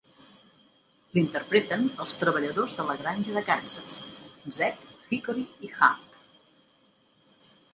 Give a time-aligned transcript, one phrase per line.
[1.17, 4.01] L'interpreten els treballadors de la granja de Kansas,
[4.57, 6.19] Zeke, Hickory i Hunk.